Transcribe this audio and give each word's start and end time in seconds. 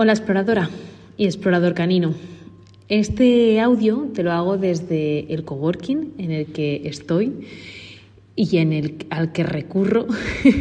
Hola 0.00 0.12
exploradora 0.12 0.70
y 1.16 1.24
explorador 1.24 1.74
canino. 1.74 2.14
Este 2.88 3.60
audio 3.60 4.06
te 4.14 4.22
lo 4.22 4.30
hago 4.30 4.56
desde 4.56 5.34
el 5.34 5.44
coworking 5.44 6.14
en 6.18 6.30
el 6.30 6.52
que 6.52 6.82
estoy 6.84 7.48
y 8.36 8.58
en 8.58 8.72
el 8.72 9.06
al 9.10 9.32
que 9.32 9.42
recurro 9.42 10.06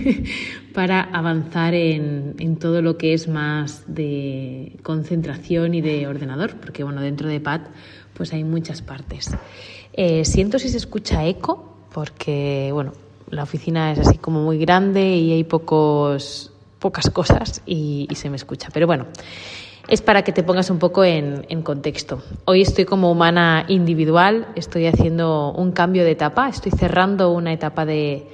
para 0.73 1.01
avanzar 1.01 1.75
en, 1.75 2.57
todo 2.59 2.81
lo 2.81 2.97
que 2.97 3.13
es 3.13 3.27
más 3.27 3.83
de 3.85 4.79
concentración 4.81 5.75
y 5.75 5.81
de 5.81 6.07
ordenador, 6.07 6.55
porque 6.59 6.83
bueno, 6.83 7.01
dentro 7.01 7.29
de 7.29 7.39
PAD 7.39 7.61
pues 8.15 8.33
hay 8.33 8.43
muchas 8.43 8.81
partes. 8.81 9.29
Eh, 9.93 10.25
siento 10.25 10.57
si 10.57 10.69
se 10.69 10.77
escucha 10.77 11.27
eco, 11.27 11.77
porque 11.93 12.71
bueno, 12.73 12.93
la 13.29 13.43
oficina 13.43 13.91
es 13.91 13.99
así 13.99 14.17
como 14.17 14.41
muy 14.41 14.57
grande 14.57 15.15
y 15.15 15.31
hay 15.33 15.43
pocos 15.43 16.56
pocas 16.87 17.09
cosas 17.09 17.61
y, 17.65 18.07
se 18.15 18.29
me 18.29 18.37
escucha. 18.37 18.69
Pero 18.73 18.87
bueno, 18.87 19.07
es 19.89 20.01
para 20.01 20.21
que 20.21 20.31
te 20.31 20.41
pongas 20.41 20.69
un 20.69 20.79
poco 20.79 21.03
en, 21.03 21.61
contexto. 21.63 22.21
Hoy 22.45 22.61
estoy 22.61 22.85
como 22.85 23.11
humana 23.11 23.65
individual, 23.67 24.47
estoy 24.55 24.87
haciendo 24.87 25.51
un 25.51 25.73
cambio 25.73 26.05
de 26.05 26.11
etapa, 26.11 26.47
estoy 26.47 26.71
cerrando 26.71 27.33
una 27.33 27.51
etapa 27.51 27.85
de, 27.85 28.29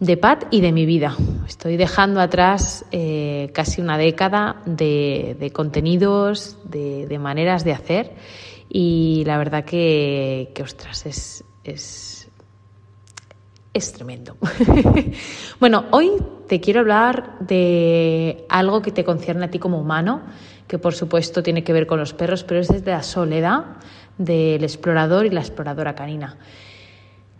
de 0.00 0.16
PAD 0.16 0.44
y 0.50 0.62
de 0.62 0.72
mi 0.72 0.86
vida. 0.86 1.14
Estoy 1.46 1.76
dejando 1.76 2.22
atrás 2.22 2.86
eh, 2.92 3.50
casi 3.52 3.82
una 3.82 3.98
década 3.98 4.62
de, 4.64 5.50
contenidos, 5.52 6.56
de, 6.64 7.18
maneras 7.18 7.62
de 7.62 7.72
hacer 7.72 8.14
y 8.70 9.22
la 9.26 9.36
verdad 9.36 9.66
que, 9.66 10.50
que 10.54 10.62
ostras, 10.62 11.04
es, 11.04 11.44
es 11.62 12.15
es 13.76 13.92
tremendo. 13.92 14.36
bueno, 15.60 15.84
hoy 15.90 16.12
te 16.48 16.60
quiero 16.60 16.80
hablar 16.80 17.38
de 17.40 18.46
algo 18.48 18.80
que 18.80 18.90
te 18.90 19.04
concierne 19.04 19.44
a 19.44 19.50
ti 19.50 19.58
como 19.58 19.78
humano, 19.78 20.22
que 20.66 20.78
por 20.78 20.94
supuesto 20.94 21.42
tiene 21.42 21.62
que 21.62 21.72
ver 21.72 21.86
con 21.86 21.98
los 21.98 22.14
perros, 22.14 22.42
pero 22.42 22.60
es 22.60 22.68
desde 22.68 22.90
la 22.90 23.02
soledad 23.02 23.76
del 24.18 24.64
explorador 24.64 25.26
y 25.26 25.30
la 25.30 25.40
exploradora 25.40 25.94
canina. 25.94 26.38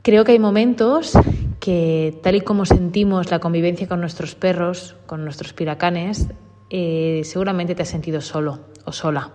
Creo 0.03 0.25
que 0.25 0.33
hay 0.33 0.39
momentos 0.39 1.13
que, 1.59 2.19
tal 2.23 2.37
y 2.37 2.41
como 2.43 2.67
sentimos 2.67 3.31
la 3.31 3.41
convivencia 3.41 3.89
con 3.89 4.01
nuestros 4.01 4.35
perros, 4.35 4.95
con 5.07 5.25
nuestros 5.25 5.53
piracanes, 5.53 6.29
eh, 6.71 7.23
seguramente 7.25 7.75
te 7.75 7.83
has 7.83 7.89
sentido 7.89 8.21
solo 8.21 8.61
o 8.85 8.93
sola. 8.93 9.31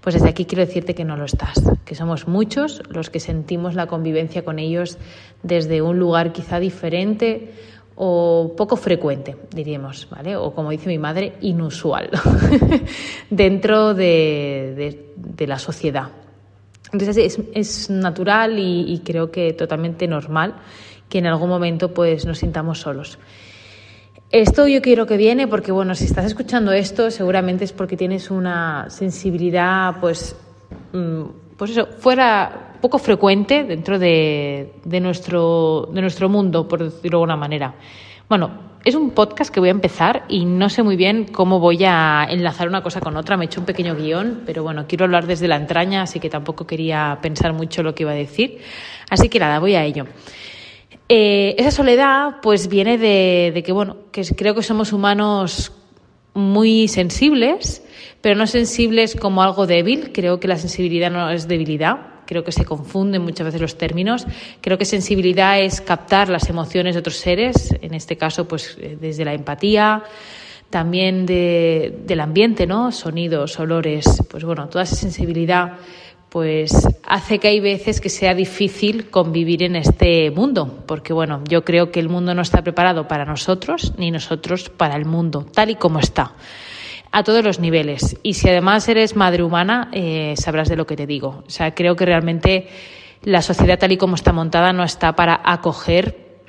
Pues 0.00 0.14
desde 0.14 0.28
aquí 0.28 0.44
quiero 0.44 0.66
decirte 0.66 0.94
que 0.94 1.04
no 1.04 1.16
lo 1.16 1.24
estás, 1.24 1.62
que 1.84 1.94
somos 1.94 2.28
muchos 2.28 2.82
los 2.90 3.08
que 3.08 3.20
sentimos 3.20 3.74
la 3.74 3.86
convivencia 3.86 4.44
con 4.44 4.58
ellos 4.58 4.98
desde 5.42 5.80
un 5.80 5.98
lugar 5.98 6.32
quizá 6.32 6.60
diferente 6.60 7.52
o 7.96 8.54
poco 8.56 8.76
frecuente, 8.76 9.36
diríamos, 9.54 10.08
¿vale? 10.10 10.36
O 10.36 10.52
como 10.52 10.70
dice 10.70 10.88
mi 10.88 10.98
madre, 10.98 11.34
inusual 11.40 12.10
dentro 13.30 13.94
de, 13.94 15.06
la 15.38 15.58
sociedad. 15.58 16.08
Entonces 16.92 17.38
es, 17.54 17.90
natural 17.90 18.58
y, 18.58 18.92
y 18.92 18.98
creo 18.98 19.30
que 19.30 19.52
totalmente 19.52 20.06
normal 20.06 20.56
que 21.08 21.18
en 21.18 21.26
algún 21.26 21.48
momento 21.48 21.94
pues 21.94 22.26
nos 22.26 22.38
sintamos 22.38 22.80
solos. 22.80 23.18
Esto 24.30 24.66
yo 24.66 24.82
quiero 24.82 25.06
que 25.06 25.16
viene 25.16 25.46
porque, 25.46 25.70
bueno, 25.70 25.94
si 25.94 26.04
estás 26.04 26.24
escuchando 26.24 26.72
esto, 26.72 27.10
seguramente 27.10 27.64
es 27.64 27.72
porque 27.72 27.96
tienes 27.96 28.30
una 28.30 28.90
sensibilidad, 28.90 30.00
pues, 30.00 30.34
mm, 30.92 31.22
pues 31.56 31.70
eso, 31.70 31.86
fuera 31.98 32.72
poco 32.80 32.98
frecuente 32.98 33.64
dentro 33.64 33.98
de, 33.98 34.72
nuestro, 35.00 35.88
de 35.92 36.00
nuestro 36.00 36.28
mundo, 36.28 36.66
por 36.66 36.82
decirlo 36.82 37.18
de 37.18 37.22
alguna 37.22 37.36
manera. 37.36 37.74
Bueno, 38.28 38.74
es 38.84 38.94
un 38.94 39.12
podcast 39.12 39.52
que 39.52 39.60
voy 39.60 39.68
a 39.68 39.72
empezar 39.72 40.24
y 40.28 40.44
no 40.44 40.68
sé 40.68 40.82
muy 40.82 40.96
bien 40.96 41.26
cómo 41.26 41.60
voy 41.60 41.84
a 41.86 42.26
enlazar 42.28 42.68
una 42.68 42.82
cosa 42.82 43.00
con 43.00 43.16
otra. 43.16 43.36
Me 43.36 43.44
he 43.44 43.46
hecho 43.46 43.60
un 43.60 43.66
pequeño 43.66 43.94
guion, 43.94 44.42
pero 44.44 44.62
bueno, 44.62 44.84
quiero 44.86 45.06
hablar 45.06 45.26
desde 45.26 45.48
la 45.48 45.56
entraña, 45.56 46.02
así 46.02 46.20
que 46.20 46.28
tampoco 46.28 46.66
quería 46.66 47.18
pensar 47.22 47.54
mucho 47.54 47.82
lo 47.82 47.94
que 47.94 48.02
iba 48.02 48.12
a 48.12 48.16
decir. 48.16 48.58
Así 49.08 49.28
que 49.28 49.38
nada, 49.38 49.58
voy 49.60 49.74
a 49.74 49.84
ello. 49.84 50.06
Eh, 51.08 51.54
esa 51.58 51.70
soledad 51.70 52.36
pues 52.40 52.68
viene 52.68 52.96
de, 52.96 53.62
que, 53.64 53.72
bueno, 53.72 53.96
que 54.10 54.22
creo 54.34 54.54
que 54.54 54.62
somos 54.62 54.92
humanos 54.92 55.72
muy 56.32 56.88
sensibles, 56.88 57.82
pero 58.20 58.36
no 58.36 58.46
sensibles 58.46 59.14
como 59.14 59.42
algo 59.42 59.66
débil. 59.66 60.12
Creo 60.12 60.40
que 60.40 60.48
la 60.48 60.56
sensibilidad 60.56 61.10
no 61.10 61.30
es 61.30 61.46
debilidad. 61.46 61.98
Creo 62.26 62.42
que 62.42 62.52
se 62.52 62.64
confunden 62.64 63.22
muchas 63.22 63.44
veces 63.44 63.60
los 63.60 63.76
términos. 63.76 64.26
Creo 64.62 64.78
que 64.78 64.86
sensibilidad 64.86 65.60
es 65.60 65.82
captar 65.82 66.30
las 66.30 66.48
emociones 66.48 66.94
de 66.94 67.00
otros 67.00 67.16
seres, 67.16 67.74
en 67.82 67.92
este 67.92 68.16
caso, 68.16 68.48
pues 68.48 68.78
eh, 68.80 68.96
desde 68.98 69.26
la 69.26 69.34
empatía, 69.34 70.04
también 70.70 71.26
del 71.26 72.20
ambiente, 72.20 72.66
¿no? 72.66 72.90
Sonidos, 72.90 73.60
olores, 73.60 74.06
pues 74.28 74.42
bueno, 74.42 74.68
toda 74.68 74.82
esa 74.82 74.96
sensibilidad 74.96 75.74
pues 76.34 76.72
hace 77.04 77.38
que 77.38 77.46
hay 77.46 77.60
veces 77.60 78.00
que 78.00 78.08
sea 78.08 78.34
difícil 78.34 79.08
convivir 79.08 79.62
en 79.62 79.76
este 79.76 80.32
mundo, 80.32 80.82
porque 80.84 81.12
bueno, 81.12 81.44
yo 81.48 81.64
creo 81.64 81.92
que 81.92 82.00
el 82.00 82.08
mundo 82.08 82.34
no 82.34 82.42
está 82.42 82.60
preparado 82.64 83.06
para 83.06 83.24
nosotros 83.24 83.92
ni 83.98 84.10
nosotros 84.10 84.68
para 84.68 84.96
el 84.96 85.04
mundo, 85.04 85.46
tal 85.54 85.70
y 85.70 85.76
como 85.76 86.00
está, 86.00 86.32
a 87.12 87.22
todos 87.22 87.44
los 87.44 87.60
niveles. 87.60 88.16
Y 88.24 88.34
si 88.34 88.48
además 88.48 88.88
eres 88.88 89.14
madre 89.14 89.44
humana, 89.44 89.90
eh, 89.92 90.34
sabrás 90.36 90.68
de 90.68 90.74
lo 90.74 90.88
que 90.88 90.96
te 90.96 91.06
digo. 91.06 91.44
O 91.46 91.50
sea, 91.50 91.72
creo 91.72 91.94
que 91.94 92.04
realmente 92.04 92.66
la 93.22 93.40
sociedad 93.40 93.78
tal 93.78 93.92
y 93.92 93.96
como 93.96 94.16
está 94.16 94.32
montada 94.32 94.72
no 94.72 94.82
está 94.82 95.14
para 95.14 95.40
acoger 95.44 96.40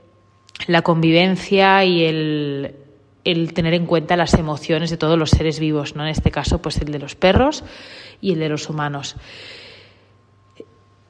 la 0.65 0.81
convivencia 0.81 1.85
y 1.85 2.05
el, 2.05 2.75
el 3.23 3.53
tener 3.53 3.75
en 3.75 3.85
cuenta 3.85 4.17
las 4.17 4.33
emociones 4.33 4.89
de 4.89 4.97
todos 4.97 5.19
los 5.19 5.29
seres 5.29 5.59
vivos, 5.59 5.95
¿no? 5.95 6.01
En 6.01 6.09
este 6.09 6.31
caso, 6.31 6.59
pues 6.59 6.77
el 6.77 6.91
de 6.91 6.97
los 6.97 7.13
perros 7.13 7.63
y 8.19 8.31
el 8.31 8.39
de 8.39 8.49
los 8.49 8.67
humanos 8.67 9.15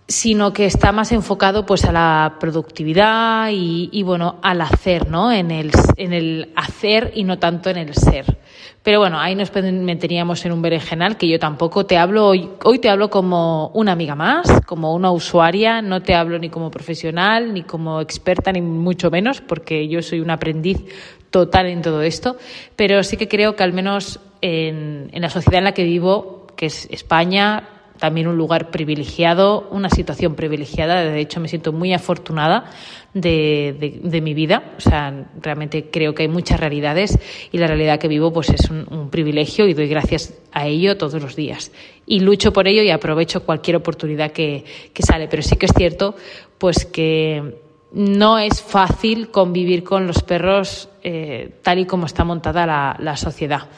sino 0.07 0.53
que 0.53 0.65
está 0.65 0.91
más 0.91 1.11
enfocado 1.11 1.65
pues 1.65 1.83
a 1.85 1.91
la 1.91 2.37
productividad 2.39 3.49
y, 3.51 4.03
bueno 4.03 4.37
al 4.43 4.61
hacer 4.61 5.09
no 5.09 5.31
en 5.31 5.49
el, 5.49 5.71
en 5.97 6.13
el 6.13 6.51
hacer 6.55 7.11
y 7.15 7.23
no 7.23 7.39
tanto 7.39 7.69
en 7.69 7.77
el 7.77 7.93
ser. 7.95 8.37
Pero 8.83 8.99
bueno 8.99 9.19
ahí 9.19 9.33
nos 9.33 9.51
meteríamos 9.51 10.45
en 10.45 10.51
un 10.51 10.61
berenjenal 10.61 11.17
que 11.17 11.27
yo 11.27 11.39
tampoco 11.39 11.87
te 11.87 11.97
hablo 11.97 12.27
hoy 12.27 12.49
hoy 12.63 12.77
te 12.77 12.89
hablo 12.89 13.09
como 13.09 13.69
una 13.69 13.93
amiga 13.93 14.13
más 14.13 14.61
como 14.67 14.93
una 14.93 15.11
usuaria. 15.11 15.81
No 15.81 16.03
te 16.03 16.13
hablo 16.13 16.37
ni 16.37 16.49
como 16.49 16.69
profesional 16.69 17.51
ni 17.51 17.63
como 17.63 17.99
experta 17.99 18.51
ni 18.51 18.61
mucho 18.61 19.09
menos 19.09 19.41
porque 19.41 19.87
yo 19.87 20.03
soy 20.03 20.19
un 20.19 20.29
aprendiz 20.29 20.85
total 21.31 21.65
en 21.65 21.81
todo 21.81 22.03
esto. 22.03 22.37
Pero 22.75 23.01
sí 23.01 23.17
que 23.17 23.27
creo 23.27 23.55
que 23.55 23.63
al 23.63 23.73
menos 23.73 24.19
en, 24.41 25.09
en 25.11 25.21
la 25.21 25.31
sociedad 25.31 25.57
en 25.57 25.63
la 25.63 25.73
que 25.73 25.83
vivo 25.83 26.45
que 26.55 26.67
es 26.67 26.87
España 26.91 27.69
también 27.99 28.27
un 28.27 28.37
lugar 28.37 28.71
privilegiado, 28.71 29.67
una 29.71 29.89
situación 29.89 30.35
privilegiada. 30.35 31.03
De 31.03 31.19
hecho, 31.19 31.39
me 31.39 31.47
siento 31.47 31.71
muy 31.71 31.93
afortunada 31.93 32.71
de, 33.13 33.99
de, 34.03 34.21
mi 34.21 34.33
vida. 34.33 34.73
O 34.77 34.81
sea, 34.81 35.27
realmente 35.41 35.89
creo 35.89 36.13
que 36.13 36.23
hay 36.23 36.29
muchas 36.29 36.59
realidades 36.59 37.17
y 37.51 37.57
la 37.57 37.67
realidad 37.67 37.99
que 37.99 38.07
vivo 38.07 38.31
pues 38.33 38.49
es 38.49 38.69
un, 38.69 39.09
privilegio 39.09 39.67
y 39.67 39.73
doy 39.73 39.87
gracias 39.87 40.33
a 40.51 40.67
ello 40.67 40.97
todos 40.97 41.21
los 41.21 41.35
días. 41.35 41.71
Y 42.05 42.19
lucho 42.19 42.51
por 42.51 42.67
ello 42.67 42.81
y 42.81 42.89
aprovecho 42.89 43.43
cualquier 43.43 43.77
oportunidad 43.77 44.31
que, 44.31 44.65
que 44.93 45.03
sale. 45.03 45.27
Pero 45.27 45.41
sí 45.41 45.55
que 45.55 45.65
es 45.67 45.73
cierto 45.75 46.15
pues 46.57 46.85
que 46.85 47.61
no 47.93 48.39
es 48.39 48.61
fácil 48.61 49.29
convivir 49.29 49.83
con 49.83 50.05
los 50.05 50.21
perros 50.23 50.89
eh, 51.03 51.59
tal 51.61 51.79
y 51.79 51.85
como 51.85 52.07
está 52.07 52.23
montada 52.23 52.65
la, 52.65 52.97
la 52.99 53.15
sociedad 53.15 53.69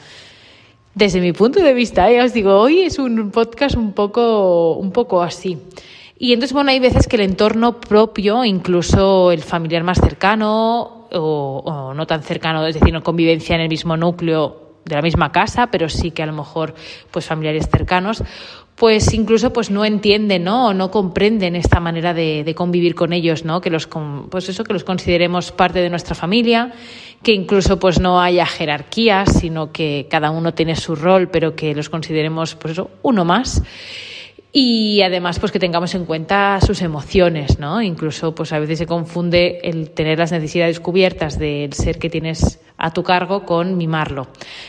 desde 0.98 1.20
mi 1.20 1.32
punto 1.32 1.60
de 1.62 1.74
vista, 1.74 2.10
ya 2.10 2.24
os 2.24 2.32
digo, 2.32 2.58
hoy 2.58 2.80
es 2.80 2.98
un 2.98 3.30
podcast 3.30 3.76
un 3.76 3.92
poco, 3.92 4.72
un 4.72 4.90
poco 4.90 5.22
así. 5.22 5.56
Y 6.18 6.32
entonces, 6.32 6.52
bueno, 6.52 6.72
hay 6.72 6.80
veces 6.80 7.06
que 7.06 7.14
el 7.14 7.22
entorno 7.22 7.80
propio, 7.80 8.44
incluso 8.44 9.30
el 9.30 9.40
familiar 9.40 9.84
más 9.84 10.00
cercano 10.00 11.06
o, 11.12 11.92
no 11.94 12.06
tan 12.08 12.24
cercano, 12.24 12.66
es 12.66 12.74
decir, 12.74 12.92
no 12.92 13.04
convivencia 13.04 13.54
en 13.54 13.60
el 13.60 13.68
mismo 13.68 13.96
núcleo 13.96 14.67
de 14.88 14.96
la 14.96 15.02
misma 15.02 15.30
casa, 15.32 15.68
pero 15.70 15.88
sí 15.88 16.10
que 16.10 16.22
a 16.22 16.26
lo 16.26 16.32
mejor 16.32 16.74
pues 17.10 17.26
familiares 17.26 17.68
cercanos, 17.70 18.22
pues 18.78 19.12
incluso 19.12 19.52
pues 19.52 19.70
no 19.70 19.84
entienden 19.84 20.44
¿no? 20.44 20.68
o 20.68 20.74
no 20.74 20.90
comprenden 20.90 21.56
esta 21.56 21.80
manera 21.80 22.14
de, 22.14 22.54
convivir 22.56 22.94
con 22.94 23.12
ellos, 23.12 23.44
¿no? 23.44 23.60
que 23.60 23.70
los 23.70 23.88
pues 24.30 24.48
eso 24.48 24.64
que 24.64 24.72
los 24.72 24.84
consideremos 24.84 25.52
parte 25.52 25.80
de 25.80 25.90
nuestra 25.90 26.14
familia, 26.14 26.72
que 27.22 27.32
incluso 27.32 27.78
pues 27.78 28.00
no 28.00 28.20
haya 28.20 28.46
jerarquías, 28.46 29.40
sino 29.40 29.72
que 29.72 30.06
cada 30.08 30.30
uno 30.30 30.54
tiene 30.54 30.76
su 30.76 30.94
rol, 30.94 31.28
pero 31.28 31.56
que 31.56 31.74
los 31.74 31.88
consideremos 31.88 32.54
pues 32.54 32.72
eso 32.72 32.90
uno 33.02 33.24
más 33.24 33.62
y 34.52 35.02
además 35.02 35.38
pues 35.38 35.52
que 35.52 35.58
tengamos 35.58 35.94
en 35.94 36.06
cuenta 36.06 36.58
sus 36.60 36.80
emociones, 36.80 37.58
¿no? 37.58 37.82
Incluso 37.82 38.34
pues 38.34 38.52
a 38.52 38.58
veces 38.58 38.78
se 38.78 38.86
confunde 38.86 39.60
el 39.62 39.90
tener 39.90 40.18
las 40.18 40.32
necesidades 40.32 40.80
cubiertas 40.80 41.38
del 41.38 41.72
ser 41.74 41.98
que 41.98 42.08
tienes 42.08 42.58
a 42.78 42.92
tu 42.92 43.02
cargo 43.02 43.44
con 43.44 43.76
mimarlo, 43.76 44.28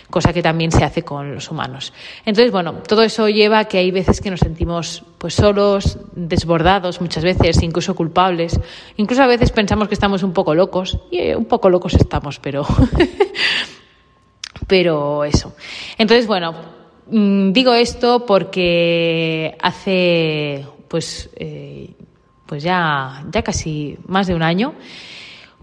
cosa 0.09 0.33
que 0.33 0.41
también 0.41 0.71
se 0.71 0.83
hace 0.83 1.03
con 1.03 1.35
los 1.35 1.49
humanos. 1.51 1.93
Entonces, 2.25 2.51
bueno, 2.51 2.73
todo 2.87 3.03
eso 3.03 3.29
lleva 3.29 3.59
a 3.59 3.65
que 3.65 3.77
hay 3.77 3.91
veces 3.91 4.19
que 4.19 4.31
nos 4.31 4.39
sentimos 4.39 5.03
pues 5.17 5.35
solos, 5.35 5.99
desbordados 6.13 7.01
muchas 7.01 7.23
veces, 7.23 7.61
incluso 7.61 7.95
culpables, 7.95 8.59
incluso 8.97 9.21
a 9.21 9.27
veces 9.27 9.51
pensamos 9.51 9.87
que 9.87 9.93
estamos 9.93 10.23
un 10.23 10.33
poco 10.33 10.55
locos 10.55 10.97
y 11.11 11.19
eh, 11.19 11.35
un 11.35 11.45
poco 11.45 11.69
locos 11.69 11.93
estamos, 11.93 12.39
pero 12.39 12.65
pero 14.67 15.23
eso. 15.23 15.53
Entonces, 15.97 16.27
bueno, 16.27 16.78
digo 17.11 17.73
esto 17.73 18.25
porque 18.25 19.55
hace 19.61 20.65
pues, 20.87 21.29
eh, 21.35 21.91
pues 22.45 22.63
ya, 22.63 23.25
ya 23.31 23.41
casi 23.41 23.97
más 24.07 24.27
de 24.27 24.35
un 24.35 24.43
año, 24.43 24.73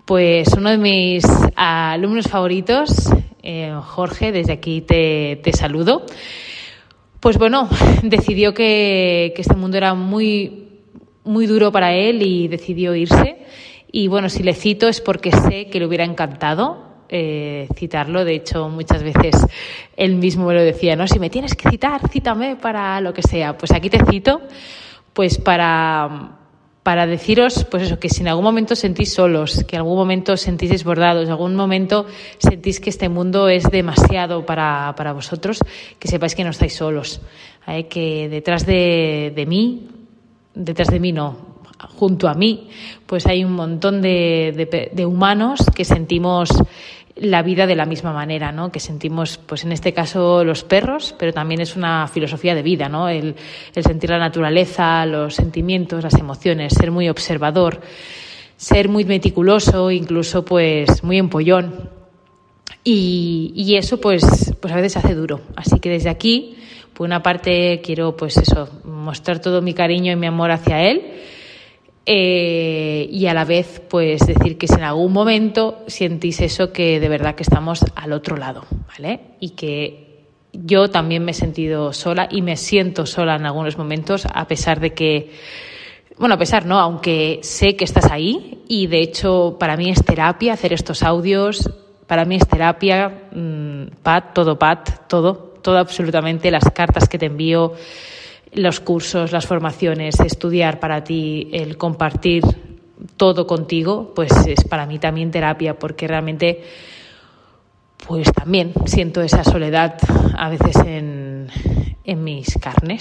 pues 0.04 0.48
uno 0.56 0.70
de 0.70 0.78
mis 0.78 1.25
alumnos 1.56 2.28
favoritos, 2.28 3.10
eh, 3.43 3.75
Jorge, 3.81 4.32
desde 4.32 4.52
aquí 4.52 4.81
te, 4.81 5.40
te, 5.43 5.52
saludo, 5.52 6.06
pues 7.20 7.38
bueno, 7.38 7.69
decidió 8.02 8.54
que, 8.54 9.32
que 9.34 9.43
este 9.43 9.56
mundo 9.56 9.76
era 9.76 9.94
muy, 9.94 10.69
muy 11.25 11.46
duro 11.46 11.72
para 11.72 11.93
él 11.93 12.22
y 12.22 12.48
decidió 12.48 12.94
irse. 12.94 13.38
Y 13.90 14.08
bueno, 14.08 14.28
si 14.28 14.43
le 14.43 14.54
cito 14.54 14.88
es 14.88 15.00
porque 15.00 15.32
sé 15.32 15.69
que 15.69 15.78
le 15.78 15.87
hubiera 15.87 16.04
encantado 16.04 16.85
eh, 17.08 17.69
citarlo. 17.75 18.25
De 18.25 18.35
hecho, 18.35 18.69
muchas 18.69 19.03
veces 19.03 19.35
él 19.97 20.17
mismo 20.17 20.47
me 20.47 20.55
lo 20.55 20.62
decía, 20.62 20.97
¿no? 20.97 21.06
Si 21.06 21.19
me 21.19 21.31
tienes 21.31 21.55
que 21.55 21.69
citar, 21.69 22.08
cítame 22.11 22.56
para 22.56 23.00
lo 23.00 23.12
que 23.12 23.23
sea. 23.23 23.56
Pues 23.56 23.73
aquí 23.73 23.91
te 23.91 24.05
cito, 24.05 24.43
pues 25.12 25.38
para, 25.38 26.37
para 26.82 27.06
deciros, 27.06 27.64
pues 27.70 27.85
eso, 27.85 27.99
que 27.99 28.08
si 28.08 28.23
en 28.23 28.29
algún 28.29 28.44
momento 28.44 28.76
sentís 28.76 29.12
solos, 29.12 29.64
que 29.64 29.76
en 29.76 29.81
algún 29.81 29.97
momento 29.97 30.37
sentís 30.37 30.70
desbordados, 30.70 31.25
en 31.25 31.31
algún 31.31 31.56
momento 31.56 32.06
sentís 32.38 32.81
que 32.81 32.91
este 32.91 33.08
mundo 33.08 33.49
es 33.49 33.70
demasiado 33.70 34.47
para, 34.47 34.94
para 34.97 35.12
vosotros, 35.12 35.58
que 35.99 36.08
sepáis 36.08 36.35
que 36.35 36.44
no 36.44 36.50
estáis 36.50 36.75
solos. 36.75 37.20
¿eh? 37.67 37.88
Que 37.88 38.29
detrás 38.29 38.67
de, 38.67 39.32
de 39.35 39.47
mí, 39.47 39.88
detrás 40.55 40.88
de 40.88 41.00
mí 41.00 41.12
no, 41.12 41.56
junto 41.78 42.28
a 42.28 42.34
mí, 42.34 42.69
pues 43.06 43.26
hay 43.26 43.44
un 43.44 43.52
montón 43.52 44.00
de, 44.00 44.90
de, 44.93 45.06
humanos 45.06 45.61
que 45.75 45.84
sentimos 45.84 46.50
la 47.17 47.43
vida 47.43 47.67
de 47.67 47.76
la 47.76 47.87
misma 47.87 48.12
manera, 48.12 48.52
¿no? 48.52 48.70
Que 48.70 48.81
sentimos, 48.81 49.38
pues 49.38 49.64
en 49.64 49.73
este 49.73 49.93
caso, 49.93 50.44
los 50.44 50.64
perros, 50.64 51.14
pero 51.19 51.32
también 51.32 51.61
es 51.61 51.76
una 51.76 52.08
filosofía 52.08 52.55
de 52.55 52.62
vida, 52.62 52.88
¿no? 52.88 53.08
El, 53.08 53.34
el 53.75 53.82
sentir 53.82 54.11
la 54.11 54.19
naturaleza, 54.19 55.06
los 55.06 55.34
sentimientos, 55.34 56.05
las 56.05 56.14
emociones, 56.14 56.75
ser 56.75 56.90
muy 56.90 57.08
observador, 57.08 57.81
ser 58.56 58.88
muy 58.88 59.05
meticuloso, 59.05 59.90
incluso, 59.90 60.44
pues, 60.44 61.02
muy 61.02 61.19
empollón. 61.19 61.90
Y, 62.84 63.52
y 63.56 63.76
eso, 63.76 63.99
pues, 63.99 64.55
pues 64.61 64.72
a 64.72 64.76
veces 64.76 64.96
hace 64.99 65.14
duro. 65.14 65.40
Así 65.56 65.81
que 65.81 65.88
desde 65.88 66.11
aquí, 66.11 66.56
por 66.93 67.06
una 67.06 67.22
parte, 67.22 67.81
quiero, 67.82 68.14
pues 68.14 68.37
eso, 68.37 68.69
mostrar 68.84 69.40
todo 69.40 69.62
mi 69.62 69.72
cariño 69.72 70.12
y 70.12 70.17
mi 70.17 70.26
amor 70.26 70.50
hacia 70.50 70.82
él 70.82 71.02
eh, 72.08 73.08
y 73.11 73.26
a 73.26 73.35
la 73.35 73.44
vez 73.44 73.82
pues 73.88 74.25
decir 74.25 74.56
que 74.56 74.69
si 74.69 74.75
en 74.75 74.85
algún 74.85 75.12
momento 75.12 75.82
sentís 75.88 76.41
eso 76.41 76.73
que 76.73 77.00
de 77.00 77.08
verdad 77.08 77.35
que 77.35 77.43
estamos 77.43 77.85
al 77.97 78.12
otro 78.12 78.37
lado, 78.37 78.64
¿vale? 78.87 79.20
Y 79.41 79.50
que 79.50 80.23
yo 80.53 80.88
también 80.88 81.25
me 81.25 81.32
he 81.32 81.35
sentido 81.35 81.93
sola 81.93 82.29
y 82.31 82.43
me 82.43 82.56
siento 82.56 83.06
sola 83.06 83.35
en 83.35 83.44
algunos 83.44 83.76
momentos 83.76 84.26
a 84.32 84.47
pesar 84.47 84.79
de 84.79 84.94
que 84.94 85.32
bueno, 86.19 86.37
a 86.37 86.38
pesar 86.38 86.64
no, 86.64 86.79
aunque 86.79 87.41
sé 87.43 87.76
que 87.76 87.85
estás 87.85 88.11
ahí 88.11 88.62
y 88.69 88.87
de 88.87 89.00
hecho 89.00 89.56
para 89.58 89.76
mí 89.76 89.91
es 89.91 90.03
terapia 90.05 90.55
hacer 90.55 90.73
estos 90.73 91.03
audios, 91.03 91.69
para 92.06 92.25
mí 92.25 92.37
es 92.37 92.47
terapia, 92.47 93.29
mmm, 93.32 93.87
Pat, 94.03 94.32
todo 94.32 94.58
Pat, 94.58 95.08
todo, 95.08 95.35
todo 95.61 95.79
absolutamente, 95.79 96.50
las 96.50 96.70
cartas 96.70 97.08
que 97.08 97.19
te 97.19 97.26
envío, 97.26 97.75
los 98.56 98.81
cursos, 98.81 99.32
las 99.32 99.47
formaciones, 99.47 100.19
estudiar 100.20 100.81
para 100.81 101.05
ti, 101.05 101.49
el 101.53 101.76
compartir 101.76 102.43
todo 103.17 103.47
contigo, 103.47 104.12
pues 104.14 104.32
es 104.47 104.64
para 104.64 104.87
mí 104.87 104.99
también 104.99 105.31
terapia, 105.31 105.79
porque 105.79 106.08
realmente, 106.08 106.64
pues 108.06 108.32
también 108.32 108.73
siento 108.87 109.20
esa 109.20 109.44
soledad 109.44 109.99
a 110.37 110.49
veces 110.49 110.76
en, 110.87 111.49
en 112.05 112.25
mis 112.25 112.58
carnes. 112.58 113.00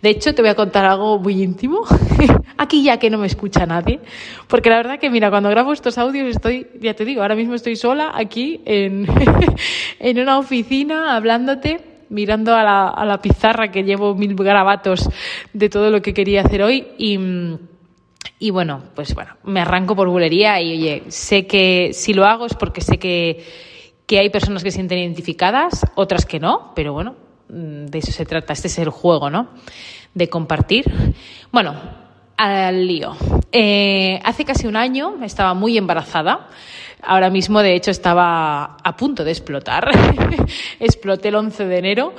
De 0.00 0.10
hecho, 0.10 0.32
te 0.32 0.42
voy 0.42 0.50
a 0.50 0.54
contar 0.54 0.84
algo 0.84 1.18
muy 1.18 1.42
íntimo, 1.42 1.82
aquí 2.56 2.84
ya 2.84 2.98
que 2.98 3.10
no 3.10 3.18
me 3.18 3.26
escucha 3.26 3.66
nadie, 3.66 3.98
porque 4.46 4.70
la 4.70 4.76
verdad 4.76 5.00
que, 5.00 5.10
mira, 5.10 5.28
cuando 5.28 5.50
grabo 5.50 5.72
estos 5.72 5.98
audios 5.98 6.28
estoy, 6.28 6.68
ya 6.80 6.94
te 6.94 7.04
digo, 7.04 7.22
ahora 7.22 7.34
mismo 7.34 7.54
estoy 7.54 7.74
sola 7.74 8.12
aquí 8.14 8.60
en, 8.64 9.08
en 9.98 10.20
una 10.20 10.38
oficina 10.38 11.16
hablándote 11.16 11.97
mirando 12.10 12.54
a 12.54 12.62
la, 12.62 12.88
a 12.88 13.04
la 13.04 13.20
pizarra 13.20 13.70
que 13.70 13.84
llevo 13.84 14.14
mil 14.14 14.34
grabatos 14.34 15.08
de 15.52 15.68
todo 15.68 15.90
lo 15.90 16.02
que 16.02 16.14
quería 16.14 16.42
hacer 16.42 16.62
hoy 16.62 16.86
y, 16.98 17.18
y 18.38 18.50
bueno, 18.50 18.82
pues 18.94 19.14
bueno, 19.14 19.36
me 19.44 19.60
arranco 19.60 19.96
por 19.96 20.08
bulería 20.08 20.60
y 20.60 20.72
oye, 20.72 21.02
sé 21.08 21.46
que 21.46 21.90
si 21.92 22.14
lo 22.14 22.24
hago 22.24 22.46
es 22.46 22.54
porque 22.54 22.80
sé 22.80 22.98
que, 22.98 23.44
que 24.06 24.18
hay 24.18 24.30
personas 24.30 24.62
que 24.62 24.70
se 24.70 24.76
sienten 24.76 24.98
identificadas, 24.98 25.86
otras 25.94 26.24
que 26.24 26.40
no, 26.40 26.72
pero 26.74 26.92
bueno, 26.92 27.16
mm, 27.48 27.86
de 27.86 27.98
eso 27.98 28.12
se 28.12 28.24
trata, 28.24 28.52
este 28.52 28.68
es 28.68 28.78
el 28.78 28.90
juego, 28.90 29.30
¿no? 29.30 29.48
De 30.14 30.28
compartir. 30.28 30.84
Bueno, 31.52 31.74
al 32.38 32.86
lío. 32.86 33.16
Eh, 33.52 34.20
hace 34.24 34.44
casi 34.44 34.66
un 34.66 34.76
año 34.76 35.16
estaba 35.22 35.52
muy 35.54 35.76
embarazada. 35.76 36.48
Ahora 37.02 37.30
mismo, 37.30 37.60
de 37.60 37.74
hecho, 37.74 37.90
estaba 37.90 38.76
a 38.82 38.96
punto 38.96 39.24
de 39.24 39.32
explotar. 39.32 39.90
Exploté 40.80 41.28
el 41.28 41.34
11 41.34 41.66
de 41.66 41.78
enero 41.78 42.14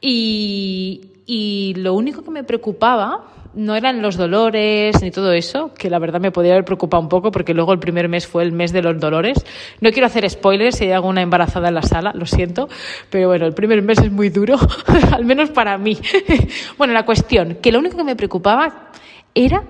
y, 0.00 1.02
y 1.26 1.74
lo 1.76 1.94
único 1.94 2.22
que 2.22 2.30
me 2.30 2.44
preocupaba 2.44 3.24
no 3.54 3.74
eran 3.74 4.02
los 4.02 4.16
dolores 4.16 5.02
ni 5.02 5.10
todo 5.10 5.32
eso, 5.32 5.72
que 5.74 5.90
la 5.90 5.98
verdad 5.98 6.20
me 6.20 6.30
podría 6.30 6.52
haber 6.52 6.64
preocupado 6.64 7.02
un 7.02 7.08
poco 7.08 7.30
porque 7.30 7.54
luego 7.54 7.72
el 7.72 7.78
primer 7.78 8.08
mes 8.08 8.26
fue 8.26 8.42
el 8.44 8.52
mes 8.52 8.72
de 8.72 8.82
los 8.82 8.98
dolores. 9.00 9.44
No 9.80 9.90
quiero 9.90 10.06
hacer 10.06 10.28
spoilers 10.30 10.76
si 10.76 10.84
hay 10.84 10.92
alguna 10.92 11.22
embarazada 11.22 11.68
en 11.68 11.74
la 11.74 11.82
sala, 11.82 12.12
lo 12.14 12.24
siento, 12.24 12.68
pero 13.10 13.28
bueno, 13.28 13.46
el 13.46 13.54
primer 13.54 13.82
mes 13.82 13.98
es 13.98 14.12
muy 14.12 14.28
duro, 14.30 14.56
al 15.12 15.24
menos 15.24 15.50
para 15.50 15.76
mí. 15.76 15.98
bueno, 16.78 16.92
la 16.92 17.04
cuestión, 17.04 17.58
que 17.60 17.72
lo 17.72 17.80
único 17.80 17.96
que 17.96 18.04
me 18.04 18.16
preocupaba 18.16 18.92
era 19.34 19.64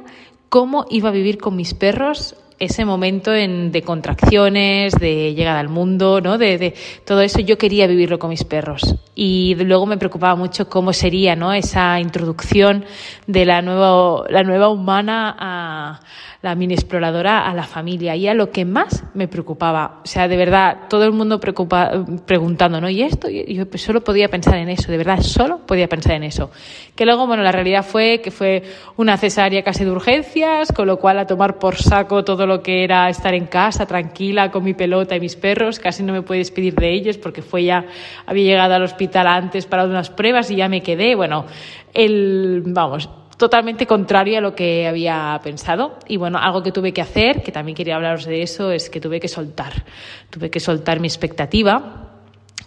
cómo 0.48 0.86
iba 0.90 1.08
a 1.08 1.12
vivir 1.12 1.38
con 1.38 1.56
mis 1.56 1.74
perros 1.74 2.36
ese 2.58 2.84
momento 2.84 3.32
en, 3.34 3.70
de 3.70 3.82
contracciones, 3.82 4.92
de 4.94 5.34
llegada 5.34 5.60
al 5.60 5.68
mundo, 5.68 6.20
¿no? 6.20 6.38
De, 6.38 6.58
de, 6.58 6.74
todo 7.04 7.20
eso 7.20 7.40
yo 7.40 7.56
quería 7.56 7.86
vivirlo 7.86 8.18
con 8.18 8.30
mis 8.30 8.44
perros. 8.44 8.96
Y 9.14 9.54
luego 9.54 9.86
me 9.86 9.96
preocupaba 9.96 10.34
mucho 10.34 10.68
cómo 10.68 10.92
sería, 10.92 11.36
¿no? 11.36 11.52
Esa 11.52 12.00
introducción 12.00 12.84
de 13.26 13.46
la 13.46 13.62
nueva, 13.62 14.24
la 14.28 14.42
nueva 14.42 14.68
humana 14.68 15.36
a 15.38 16.00
la 16.40 16.54
mini 16.54 16.74
exploradora 16.74 17.48
a 17.48 17.54
la 17.54 17.64
familia. 17.64 18.14
Y 18.14 18.28
a 18.28 18.34
lo 18.34 18.50
que 18.50 18.64
más 18.64 19.04
me 19.14 19.26
preocupaba. 19.26 20.00
O 20.04 20.06
sea, 20.06 20.28
de 20.28 20.36
verdad, 20.36 20.88
todo 20.88 21.04
el 21.04 21.12
mundo 21.12 21.40
preocupa, 21.40 22.04
preguntando, 22.26 22.80
¿no? 22.80 22.88
¿Y 22.88 23.02
esto? 23.02 23.28
Yo 23.28 23.68
pues, 23.68 23.82
solo 23.82 24.02
podía 24.02 24.28
pensar 24.28 24.56
en 24.56 24.68
eso, 24.68 24.92
de 24.92 24.98
verdad, 24.98 25.20
solo 25.20 25.66
podía 25.66 25.88
pensar 25.88 26.12
en 26.12 26.22
eso. 26.22 26.50
Que 26.94 27.04
luego, 27.04 27.26
bueno, 27.26 27.42
la 27.42 27.50
realidad 27.50 27.84
fue 27.84 28.20
que 28.22 28.30
fue 28.30 28.62
una 28.96 29.16
cesárea 29.16 29.64
casi 29.64 29.84
de 29.84 29.90
urgencias, 29.90 30.70
con 30.72 30.86
lo 30.86 30.98
cual 30.98 31.18
a 31.18 31.26
tomar 31.26 31.58
por 31.58 31.76
saco 31.76 32.24
todo 32.24 32.46
lo 32.46 32.62
que 32.62 32.84
era 32.84 33.08
estar 33.08 33.34
en 33.34 33.46
casa, 33.46 33.86
tranquila, 33.86 34.52
con 34.52 34.62
mi 34.62 34.74
pelota 34.74 35.16
y 35.16 35.20
mis 35.20 35.34
perros. 35.34 35.80
Casi 35.80 36.04
no 36.04 36.12
me 36.12 36.22
pude 36.22 36.38
despedir 36.38 36.74
de 36.74 36.92
ellos 36.92 37.18
porque 37.18 37.42
fue 37.42 37.64
ya, 37.64 37.84
había 38.26 38.44
llegado 38.44 38.74
al 38.74 38.82
hospital 38.84 39.26
antes 39.26 39.66
para 39.66 39.84
unas 39.84 40.10
pruebas 40.10 40.50
y 40.52 40.56
ya 40.56 40.68
me 40.68 40.82
quedé. 40.82 41.16
Bueno, 41.16 41.46
el, 41.94 42.62
vamos, 42.66 43.08
totalmente 43.38 43.86
contrario 43.86 44.38
a 44.38 44.40
lo 44.42 44.54
que 44.54 44.86
había 44.86 45.40
pensado. 45.42 45.98
Y 46.06 46.18
bueno, 46.18 46.38
algo 46.38 46.62
que 46.62 46.72
tuve 46.72 46.92
que 46.92 47.00
hacer, 47.00 47.42
que 47.42 47.52
también 47.52 47.74
quería 47.74 47.96
hablaros 47.96 48.26
de 48.26 48.42
eso, 48.42 48.70
es 48.70 48.90
que 48.90 49.00
tuve 49.00 49.20
que 49.20 49.28
soltar. 49.28 49.84
Tuve 50.28 50.50
que 50.50 50.60
soltar 50.60 51.00
mi 51.00 51.08
expectativa 51.08 52.08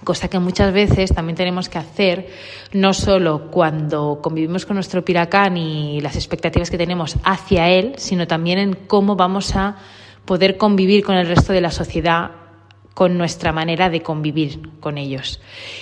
cosa 0.04 0.28
que 0.28 0.40
muchas 0.40 0.74
veces 0.74 1.14
también 1.14 1.36
tenemos 1.36 1.70
que 1.70 1.78
hacer, 1.78 2.28
no 2.74 2.94
solo 2.94 3.52
cuando 3.52 4.20
convivimos 4.22 4.66
con 4.66 4.76
nuestro 4.76 5.06
piracán 5.06 5.58
y 5.58 6.02
las 6.02 6.16
expectativas 6.16 6.72
que 6.72 6.78
tenemos 6.78 7.18
hacia 7.24 7.70
él, 7.70 7.94
sino 7.98 8.28
también 8.28 8.58
en 8.58 8.74
cómo 8.74 9.16
vamos 9.16 9.56
a 9.56 9.78
poder 10.26 10.58
convivir 10.58 11.04
con 11.04 11.16
el 11.16 11.28
resto 11.28 11.54
de 11.54 11.62
la 11.62 11.72
sociedad 11.72 12.32
con 12.94 13.18
nuestra 13.18 13.52
manera 13.52 13.90
de 13.90 14.02
convivir 14.02 14.80
con 14.80 14.98
ellos. 14.98 15.40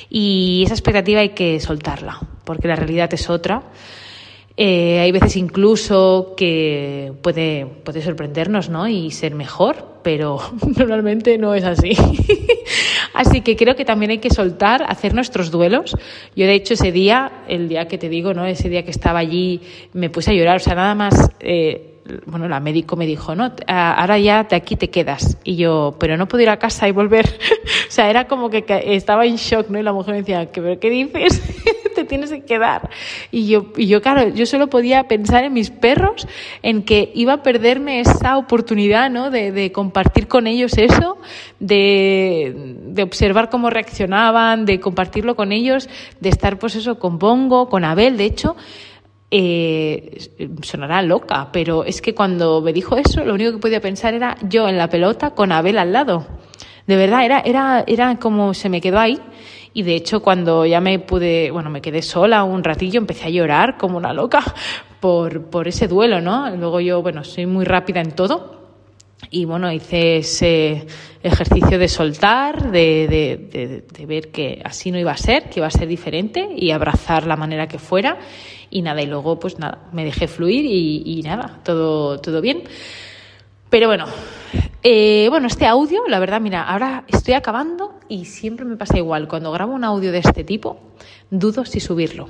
Y 0.10 0.64
esa 0.66 0.74
expectativa 0.74 1.22
hay 1.22 1.30
que 1.30 1.60
soltarla, 1.60 2.20
porque 2.44 2.68
la 2.68 2.76
realidad 2.76 3.14
es 3.14 3.30
otra. 3.30 3.64
Eh, 4.62 5.00
hay 5.00 5.14
veces 5.14 5.38
incluso 5.38 6.34
que 6.36 7.14
puede, 7.22 7.66
puede 7.66 8.02
sorprendernos 8.02 8.68
¿no? 8.68 8.90
y 8.90 9.10
ser 9.10 9.34
mejor, 9.34 10.02
pero 10.04 10.38
normalmente 10.78 11.38
no 11.38 11.56
es 11.56 11.64
así. 11.64 11.96
así 13.14 13.40
que 13.40 13.56
creo 13.56 13.78
que 13.78 13.86
también 13.86 14.12
hay 14.12 14.18
que 14.18 14.30
soltar, 14.30 14.84
hacer 14.86 15.14
nuestros 15.14 15.50
duelos. 15.50 15.96
Yo 16.36 16.46
de 16.46 16.56
hecho 16.56 16.74
ese 16.74 16.92
día, 16.92 17.44
el 17.48 17.70
día 17.70 17.88
que 17.88 17.98
te 17.98 18.10
digo, 18.10 18.34
¿no? 18.34 18.46
ese 18.46 18.68
día 18.68 18.84
que 18.84 18.92
estaba 18.92 19.20
allí, 19.20 19.62
me 19.94 20.10
puse 20.10 20.32
a 20.32 20.34
llorar. 20.34 20.58
O 20.58 20.60
sea, 20.60 20.76
nada 20.76 20.94
más 20.94 21.32
eh, 21.40 22.02
bueno, 22.26 22.50
la 22.50 22.60
médico 22.60 22.98
me 22.98 23.06
dijo, 23.06 23.36
no, 23.36 23.54
ahora 23.66 24.20
ya 24.20 24.44
de 24.44 24.58
aquí 24.58 24.76
te 24.76 24.90
quedas. 24.90 25.38
Y 25.46 25.56
yo, 25.56 25.96
pero 25.98 26.18
no 26.18 26.28
puedo 26.28 26.44
ir 26.44 26.50
a 26.50 26.60
casa 26.60 26.86
y 26.86 26.92
volver. 26.92 27.26
o 27.88 27.92
sea, 27.92 28.10
era 28.10 28.28
como 28.28 28.50
que 28.50 28.66
estaba 28.68 29.26
en 29.26 29.38
shock, 29.38 29.70
¿no? 29.70 29.80
Y 29.80 29.84
la 29.84 29.94
mujer 29.94 30.16
me 30.16 30.20
decía, 30.20 30.48
¿qué, 30.52 30.78
¿qué 30.82 30.90
dices? 30.90 31.42
Tienes 32.10 32.30
que 32.32 32.44
quedar. 32.44 32.90
Y 33.32 33.48
yo, 33.48 33.68
y 33.78 33.88
yo, 33.88 34.02
claro, 34.02 34.28
yo 34.28 34.46
solo 34.46 34.68
podía 34.68 35.08
pensar 35.08 35.46
en 35.46 35.54
mis 35.54 35.70
perros, 35.70 36.28
en 36.62 36.84
que 36.84 37.10
iba 37.16 37.34
a 37.34 37.44
perderme 37.44 38.02
esa 38.02 38.38
oportunidad, 38.38 39.10
¿no? 39.10 39.30
De, 39.30 39.54
de 39.54 39.72
compartir 39.72 40.28
con 40.28 40.46
ellos 40.48 40.78
eso, 40.78 41.18
de, 41.62 42.76
de 42.88 43.04
observar 43.04 43.50
cómo 43.50 43.70
reaccionaban, 43.70 44.66
de 44.66 44.82
compartirlo 44.82 45.38
con 45.38 45.54
ellos, 45.54 45.88
de 46.20 46.28
estar, 46.28 46.60
pues 46.60 46.76
eso, 46.76 47.00
con 47.00 47.18
Bongo, 47.18 47.70
con 47.70 47.86
Abel. 47.86 48.18
De 48.18 48.26
hecho, 48.26 48.58
eh, 49.32 50.18
sonará 50.64 51.04
loca, 51.04 51.50
pero 51.54 51.84
es 51.84 52.02
que 52.02 52.16
cuando 52.16 52.62
me 52.62 52.74
dijo 52.74 52.98
eso, 52.98 53.24
lo 53.24 53.36
único 53.36 53.52
que 53.52 53.58
podía 53.60 53.80
pensar 53.80 54.16
era 54.16 54.36
yo 54.42 54.68
en 54.68 54.78
la 54.78 54.90
pelota 54.90 55.32
con 55.32 55.52
Abel 55.52 55.78
al 55.78 55.94
lado. 55.94 56.26
De 56.90 56.96
verdad, 56.96 57.24
era, 57.24 57.42
era, 57.42 57.84
era 57.86 58.16
como 58.16 58.56
se 58.56 58.68
me 58.68 58.82
quedó 58.82 58.98
ahí. 58.98 59.20
Y 59.76 59.84
de 59.84 59.96
hecho, 59.96 60.24
cuando 60.24 60.66
ya 60.66 60.82
me 60.82 60.98
pude, 60.98 61.52
bueno, 61.52 61.70
me 61.70 61.82
quedé 61.82 62.02
sola 62.02 62.44
un 62.44 62.64
ratillo, 62.64 62.98
empecé 63.00 63.28
a 63.28 63.30
llorar 63.30 63.78
como 63.78 63.96
una 63.96 64.12
loca 64.12 64.44
por, 65.00 65.52
por 65.52 65.68
ese 65.68 65.88
duelo, 65.88 66.20
¿no? 66.20 66.50
Luego 66.56 66.80
yo, 66.80 67.04
bueno, 67.04 67.24
soy 67.24 67.46
muy 67.46 67.64
rápida 67.64 68.02
en 68.02 68.14
todo. 68.14 68.58
Y 69.30 69.46
bueno, 69.46 69.72
hice 69.72 70.18
ese 70.18 70.88
ejercicio 71.22 71.78
de 71.78 71.88
soltar, 71.88 72.72
de, 72.72 73.86
de, 73.88 74.06
ver 74.08 74.32
que 74.32 74.60
así 74.66 74.92
no 74.92 74.98
iba 74.98 75.12
a 75.12 75.18
ser, 75.18 75.48
que 75.48 75.60
iba 75.60 75.68
a 75.68 75.72
ser 75.72 75.88
diferente 75.88 76.50
y 76.56 76.72
abrazar 76.72 77.28
la 77.28 77.36
manera 77.36 77.68
que 77.68 77.78
fuera 77.78 78.18
y 78.72 78.82
nada, 78.82 79.04
y 79.04 79.06
luego 79.06 79.40
pues 79.40 79.60
nada, 79.60 79.90
me 79.92 80.06
dejé 80.06 80.28
fluir 80.28 80.66
y, 80.66 81.22
nada, 81.22 81.60
todo, 81.64 82.20
todo 82.20 82.42
bien. 82.42 82.64
Pero 83.70 83.88
bueno, 83.88 84.06
eh, 84.82 85.28
bueno, 85.30 85.48
este 85.48 85.68
audio, 85.68 86.02
la 86.08 86.20
verdad, 86.20 86.42
mira, 86.42 86.64
ahora 86.64 87.04
estoy 87.08 87.34
acabando 87.36 88.00
y 88.08 88.26
siempre 88.26 88.66
me 88.66 88.78
pasa 88.78 88.98
igual. 88.98 89.28
Cuando 89.28 89.52
grabo 89.52 89.74
un 89.74 89.84
audio 89.84 90.12
de 90.12 90.20
este 90.20 90.44
tipo, 90.44 90.80
dudo 91.30 91.66
si 91.66 91.80
subirlo. 91.80 92.30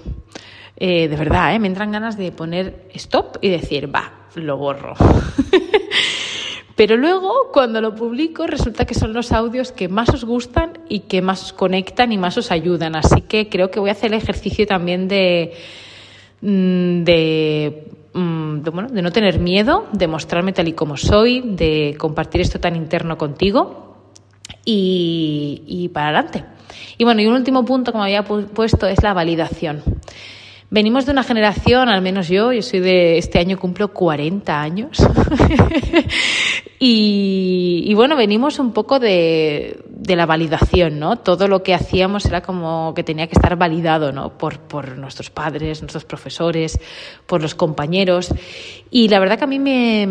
Eh, 0.75 1.07
de 1.07 1.15
verdad, 1.15 1.53
¿eh? 1.53 1.59
me 1.59 1.67
entran 1.67 1.91
ganas 1.91 2.17
de 2.17 2.31
poner 2.31 2.87
stop 2.93 3.37
y 3.41 3.49
decir, 3.49 3.93
va, 3.93 4.27
lo 4.35 4.57
borro. 4.57 4.93
Pero 6.75 6.95
luego, 6.95 7.49
cuando 7.51 7.81
lo 7.81 7.93
publico, 7.93 8.47
resulta 8.47 8.85
que 8.85 8.93
son 8.93 9.11
los 9.13 9.31
audios 9.33 9.71
que 9.71 9.89
más 9.89 10.09
os 10.09 10.23
gustan 10.23 10.79
y 10.87 11.01
que 11.01 11.21
más 11.21 11.43
os 11.43 11.53
conectan 11.53 12.13
y 12.13 12.17
más 12.17 12.37
os 12.37 12.51
ayudan. 12.51 12.95
Así 12.95 13.21
que 13.21 13.49
creo 13.49 13.69
que 13.69 13.81
voy 13.81 13.89
a 13.89 13.93
hacer 13.93 14.13
el 14.13 14.17
ejercicio 14.17 14.65
también 14.65 15.09
de, 15.09 15.57
Mm, 16.41 17.01
mm, 17.01 17.03
de, 18.13 18.69
bueno, 18.69 18.89
de 18.89 19.01
no 19.01 19.11
tener 19.11 19.39
miedo, 19.39 19.87
de 19.91 20.07
mostrarme 20.07 20.53
tal 20.53 20.67
y 20.67 20.73
como 20.73 20.97
soy, 20.97 21.41
de 21.41 21.95
compartir 21.97 22.41
esto 22.41 22.59
tan 22.59 22.75
interno 22.75 23.17
contigo 23.17 24.11
y, 24.65 25.63
y 25.67 25.89
para 25.89 26.07
adelante. 26.07 26.45
Y 26.97 27.03
bueno, 27.03 27.21
y 27.21 27.27
un 27.27 27.33
último 27.33 27.65
punto 27.65 27.91
que 27.91 27.97
me 27.97 28.03
había 28.03 28.23
puesto 28.23 28.87
es 28.87 29.01
la 29.03 29.13
validación. 29.13 29.83
Venimos 30.71 31.07
de 31.07 31.13
una 31.13 31.23
generación, 31.23 31.89
al 31.89 32.03
menos 32.03 32.27
yo, 32.27 32.53
yo 32.53 32.61
soy 32.61 32.79
de 32.79 33.17
este 33.17 33.39
año 33.39 33.57
cumplo 33.57 33.91
40 33.91 34.61
años. 34.61 34.99
y, 36.79 37.91
bueno, 37.95 38.15
venimos 38.15 38.59
un 38.59 38.71
poco 38.71 38.99
de, 38.99 39.79
de, 39.89 40.15
la 40.15 40.27
validación, 40.27 40.99
¿no? 40.99 41.15
Todo 41.15 41.47
lo 41.47 41.63
que 41.63 41.73
hacíamos 41.73 42.23
era 42.27 42.41
como 42.43 42.93
que 42.95 43.03
tenía 43.03 43.25
que 43.25 43.33
estar 43.33 43.55
validado, 43.55 44.11
¿no? 44.11 44.37
Por, 44.37 44.59
por 44.59 44.95
nuestros 44.95 45.31
padres, 45.31 45.81
nuestros 45.81 46.05
profesores, 46.05 46.79
por 47.25 47.41
los 47.41 47.55
compañeros. 47.55 48.29
Y 48.91 49.07
la 49.07 49.19
verdad 49.19 49.39
que 49.39 49.45
a 49.45 49.47
mí 49.47 49.57
me. 49.57 50.05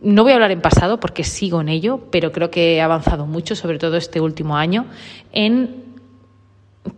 No 0.00 0.22
voy 0.22 0.30
a 0.30 0.36
hablar 0.36 0.52
en 0.52 0.60
pasado 0.60 1.00
porque 1.00 1.24
sigo 1.24 1.60
en 1.60 1.70
ello, 1.70 2.02
pero 2.12 2.30
creo 2.30 2.52
que 2.52 2.76
he 2.76 2.80
avanzado 2.80 3.26
mucho, 3.26 3.56
sobre 3.56 3.80
todo 3.80 3.96
este 3.96 4.20
último 4.20 4.56
año, 4.56 4.86
en 5.32 5.87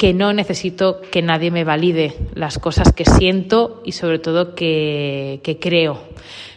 que 0.01 0.15
no 0.15 0.33
necesito 0.33 1.03
que 1.13 1.21
nadie 1.21 1.51
me 1.51 1.63
valide 1.63 2.15
las 2.33 2.59
cosas 2.59 2.91
que 2.95 3.05
siento 3.05 3.83
y 3.85 3.93
sobre 3.93 4.19
todo 4.19 4.55
que, 4.55 5.59
creo. 5.61 6.01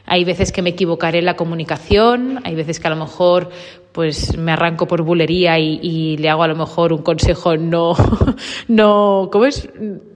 Hay 0.06 0.24
veces 0.24 0.54
que 0.54 0.62
me 0.62 0.70
equivocaré 0.70 1.20
en 1.20 1.26
la 1.26 1.36
comunicación, 1.36 2.40
hay 2.46 2.56
veces 2.56 2.80
que 2.80 2.88
a 2.88 2.92
lo 2.92 2.96
mejor 2.96 3.50
pues 3.92 4.38
me 4.38 4.54
arranco 4.54 4.88
por 4.88 5.02
bulería 5.02 5.60
y, 5.60 6.16
le 6.16 6.30
hago 6.30 6.44
a 6.44 6.48
lo 6.48 6.56
mejor 6.56 6.94
un 6.94 7.02
consejo 7.02 7.58
no, 7.58 7.96
no, 8.70 9.28
¿cómo 9.30 9.44
es? 9.44 9.68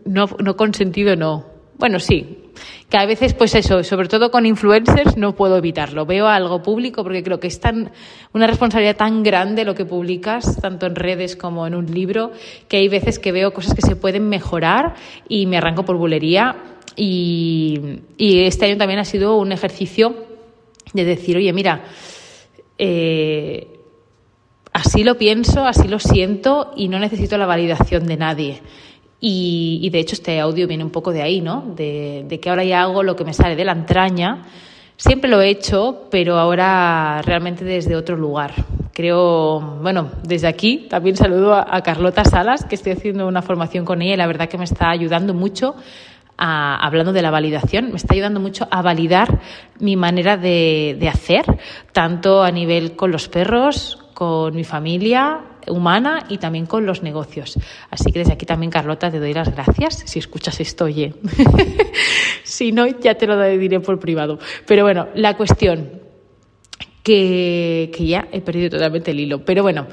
No, 0.06 0.30
no 0.42 0.56
consentido, 0.56 1.18
no. 1.18 1.57
Bueno, 1.78 2.00
sí, 2.00 2.48
que 2.90 2.98
a 2.98 3.06
veces, 3.06 3.34
pues 3.34 3.54
eso, 3.54 3.84
sobre 3.84 4.08
todo 4.08 4.32
con 4.32 4.46
influencers, 4.46 5.16
no 5.16 5.36
puedo 5.36 5.58
evitarlo. 5.58 6.06
Veo 6.06 6.28
algo 6.28 6.64
público 6.64 7.04
porque 7.04 7.22
creo 7.22 7.40
que 7.40 7.48
es 7.48 7.60
tan, 7.60 7.92
una 8.34 8.48
responsabilidad 8.48 8.96
tan 8.96 9.22
grande 9.22 9.64
lo 9.64 9.76
que 9.76 9.86
publicas, 9.86 10.60
tanto 10.60 10.88
en 10.88 10.96
redes 10.96 11.36
como 11.36 11.68
en 11.68 11.76
un 11.76 11.86
libro, 11.94 12.32
que 12.68 12.78
hay 12.78 12.88
veces 12.88 13.20
que 13.20 13.32
veo 13.32 13.54
cosas 13.54 13.76
que 13.76 13.82
se 13.82 13.96
pueden 13.96 14.28
mejorar 14.28 14.96
y 15.30 15.46
me 15.46 15.58
arranco 15.58 15.84
por 15.84 15.98
bulería. 15.98 16.56
Y, 16.96 17.80
este 18.18 18.66
año 18.66 18.78
también 18.78 19.00
ha 19.00 19.06
sido 19.06 19.38
un 19.38 19.52
ejercicio 19.52 20.16
de 20.94 21.06
decir, 21.06 21.38
oye, 21.38 21.54
mira, 21.54 21.84
eh, 22.80 23.68
así 24.74 25.04
lo 25.04 25.16
pienso, 25.16 25.66
así 25.66 25.88
lo 25.88 26.00
siento 26.00 26.72
y 26.76 26.88
no 26.88 26.98
necesito 26.98 27.38
la 27.38 27.46
validación 27.46 28.08
de 28.08 28.18
nadie. 28.18 28.62
Y, 29.20 29.90
de 29.92 30.00
hecho 30.00 30.14
este 30.14 30.40
audio 30.40 30.68
viene 30.68 30.84
un 30.84 30.92
poco 30.92 31.12
de 31.12 31.22
ahí, 31.22 31.42
¿no? 31.42 31.64
De, 31.76 32.40
que 32.42 32.50
ahora 32.50 32.64
ya 32.64 32.84
hago 32.84 33.04
lo 33.04 33.16
que 33.16 33.26
me 33.26 33.34
sale 33.34 33.56
de 33.56 33.66
la 33.66 33.72
entraña. 33.72 34.44
Siempre 34.96 35.30
lo 35.30 35.42
he 35.42 35.50
hecho, 35.50 36.08
pero 36.10 36.38
ahora 36.38 37.22
realmente 37.24 37.64
desde 37.64 37.96
otro 37.96 38.16
lugar. 38.16 38.54
Creo, 38.94 39.60
bueno, 39.82 40.10
desde 40.24 40.48
aquí 40.48 40.88
también 40.90 41.16
saludo 41.16 41.54
a, 41.54 41.82
Carlota 41.82 42.26
Salas, 42.26 42.66
que 42.66 42.76
estoy 42.76 42.94
haciendo 42.94 43.28
una 43.28 43.42
formación 43.42 43.86
con 43.86 44.02
ella 44.02 44.14
y 44.14 44.18
la 44.18 44.28
verdad 44.28 44.50
que 44.50 44.58
me 44.58 44.64
está 44.64 44.90
ayudando 44.90 45.34
mucho 45.34 45.76
hablando 46.38 47.14
de 47.14 47.22
la 47.22 47.32
validación, 47.32 47.90
me 47.90 47.98
está 47.98 48.14
ayudando 48.14 48.40
mucho 48.40 48.68
a 48.70 48.82
validar 48.82 49.40
mi 49.80 49.96
manera 49.96 50.38
de, 50.38 51.10
hacer, 51.12 51.46
tanto 51.92 52.44
a 52.44 52.52
nivel 52.52 52.96
con 52.96 53.12
los 53.12 53.28
perros, 53.28 53.98
con 54.14 54.56
mi 54.56 54.64
familia, 54.64 55.42
humana 55.70 56.26
y 56.30 56.38
también 56.38 56.66
con 56.66 56.86
los 56.86 57.04
negocios. 57.04 57.58
Así 57.90 58.12
que 58.12 58.20
desde 58.20 58.34
aquí 58.34 58.46
también, 58.46 58.72
Carlota, 58.72 59.12
te 59.12 59.20
doy 59.20 59.34
las 59.34 59.54
gracias. 59.54 60.04
Si 60.06 60.20
escuchas 60.20 60.60
esto, 60.60 60.86
oye. 60.86 61.14
si 62.44 62.72
no, 62.72 62.88
ya 62.88 63.16
te 63.16 63.28
lo 63.28 63.42
diré 63.58 63.80
por 63.80 64.00
privado. 64.00 64.40
Pero 64.66 64.84
bueno, 64.84 65.08
la 65.16 65.36
cuestión, 65.36 65.92
que, 67.04 67.92
que 67.96 68.06
ya 68.06 68.28
he 68.32 68.42
perdido 68.42 68.72
totalmente 68.72 69.12
el 69.12 69.20
hilo. 69.20 69.46
Pero 69.46 69.64
bueno, 69.64 69.88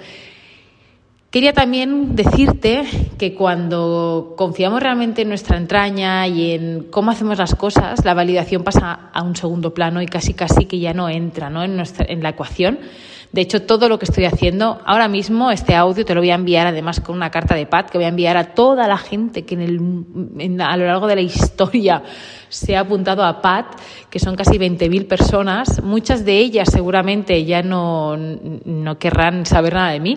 Quería 1.35 1.53
también 1.53 2.15
decirte 2.15 2.85
que 3.19 3.35
cuando 3.35 4.35
confiamos 4.37 4.81
realmente 4.81 5.23
en 5.23 5.29
nuestra 5.31 5.57
entraña 5.57 6.29
y 6.29 6.53
en 6.53 6.85
cómo 6.93 7.11
hacemos 7.11 7.39
las 7.39 7.57
cosas, 7.57 8.05
la 8.05 8.15
validación 8.15 8.63
pasa 8.63 9.11
a 9.13 9.21
un 9.25 9.35
segundo 9.35 9.75
plano 9.75 10.01
y 10.01 10.07
casi 10.07 10.35
casi 10.35 10.67
que 10.67 10.79
ya 10.79 10.95
no 10.95 11.09
entra 11.09 11.51
¿no? 11.51 11.65
En, 11.65 11.75
nuestra, 11.75 12.07
en 12.09 12.23
la 12.23 12.29
ecuación. 12.29 12.79
De 13.35 13.41
hecho, 13.41 13.63
todo 13.63 13.89
lo 13.89 13.99
que 13.99 14.05
estoy 14.05 14.27
haciendo 14.27 14.81
ahora 14.87 15.09
mismo, 15.09 15.51
este 15.51 15.75
audio 15.75 16.05
te 16.05 16.15
lo 16.15 16.21
voy 16.21 16.31
a 16.31 16.37
enviar 16.37 16.69
además 16.69 17.01
con 17.01 17.17
una 17.17 17.33
carta 17.33 17.57
de 17.57 17.67
paz 17.67 17.91
que 17.91 17.99
voy 17.99 18.05
a 18.05 18.09
enviar 18.09 18.37
a 18.37 18.55
toda 18.55 18.87
la 18.87 18.97
gente 18.97 19.45
que 19.45 19.57
en 19.57 20.61
a 20.61 20.77
lo 20.77 20.87
largo 20.87 21.09
de 21.09 21.17
la 21.17 21.21
historia 21.21 22.05
se 22.49 22.77
ha 22.77 22.81
apuntado 22.83 23.25
a 23.25 23.43
PAT, 23.43 23.67
que 24.09 24.21
son 24.21 24.37
casi 24.37 24.57
20.000 24.57 25.09
personas. 25.09 25.83
Muchas 25.83 26.25
de 26.25 26.39
ellas 26.39 26.69
seguramente 26.71 27.45
ya 27.45 27.65
no, 27.65 28.17
no 28.17 28.99
querrán 29.01 29.47
saber 29.47 29.75
nada 29.75 29.91
de 29.91 29.99
mí. 29.99 30.17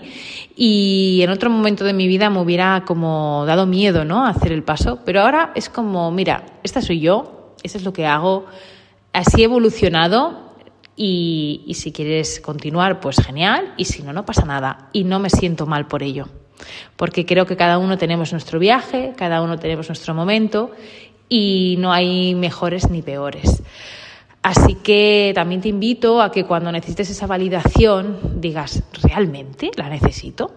Y 0.56 1.22
en 1.24 1.32
otro 1.32 1.50
momento 1.50 1.86
de 1.86 1.94
mi 1.94 2.08
vida 2.08 2.30
me 2.30 2.40
hubiera 2.40 2.84
como 2.86 3.46
dado 3.48 3.66
miedo, 3.66 4.06
¿no? 4.06 4.28
hacer 4.28 4.52
el 4.52 4.62
paso. 4.62 5.00
Pero 5.04 5.22
ahora 5.22 5.54
es 5.56 5.70
como, 5.70 6.12
mira, 6.12 6.46
esta 6.62 6.84
soy 6.84 7.00
yo, 7.00 7.56
eso 7.64 7.80
es 7.80 7.84
lo 7.84 7.94
que 7.94 8.06
hago. 8.06 8.46
Así 9.12 9.42
he 9.42 9.46
evolucionado 9.46 10.47
y, 11.00 11.72
si 11.76 11.92
quieres 11.92 12.42
continuar, 12.42 13.00
pues 13.00 13.18
genial, 13.24 13.76
y 13.78 13.86
si 13.86 14.02
no, 14.02 14.14
no 14.14 14.26
pasa 14.26 14.46
nada. 14.46 14.90
Y 14.92 15.04
no 15.04 15.20
me 15.20 15.30
siento 15.30 15.68
mal 15.68 15.88
por 15.88 16.02
ello, 16.02 16.28
porque 16.96 17.26
creo 17.26 17.46
que 17.46 17.56
cada 17.56 17.78
uno 17.78 18.00
tenemos 18.00 18.32
nuestro 18.32 18.58
viaje, 18.58 19.14
cada 19.16 19.44
uno 19.44 19.60
tenemos 19.60 19.88
nuestro 19.88 20.16
momento 20.16 20.72
y 21.30 21.76
no 21.78 21.94
hay 21.94 22.34
mejores 22.34 22.90
ni 22.90 23.04
peores. 23.04 23.62
Así 24.42 24.76
que 24.76 25.34
también 25.36 25.62
te 25.62 25.70
invito 25.70 26.22
a 26.22 26.32
que 26.32 26.46
cuando 26.46 26.72
necesites 26.72 27.12
esa 27.12 27.28
validación 27.28 28.42
digas, 28.42 28.82
¿realmente 29.04 29.70
la 29.76 29.90
necesito? 29.90 30.52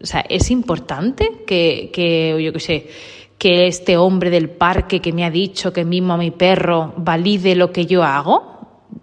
O 0.00 0.06
sea, 0.06 0.20
es 0.28 0.50
importante 0.50 1.42
que, 1.44 1.90
que 1.92 2.40
yo 2.40 2.52
qué 2.52 2.60
sé, 2.60 2.88
que 3.36 3.66
este 3.66 3.96
hombre 3.96 4.30
del 4.30 4.50
parque 4.50 5.00
que 5.00 5.12
me 5.12 5.24
ha 5.24 5.30
dicho 5.30 5.72
que 5.72 5.84
mimo 5.84 6.12
a 6.12 6.18
mi 6.18 6.30
perro 6.30 6.92
valide 6.96 7.56
lo 7.56 7.72
que 7.72 7.86
yo 7.86 8.04
hago 8.04 8.51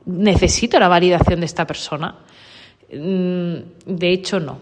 necesito 0.06 0.80
la 0.80 0.88
validación 0.88 1.40
de 1.40 1.46
esta 1.46 1.66
persona. 1.66 2.16
Mm, 2.92 3.56
de 3.86 4.12
hecho, 4.12 4.40
no. 4.40 4.60